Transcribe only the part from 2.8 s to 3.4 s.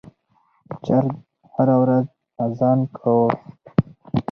کاوه.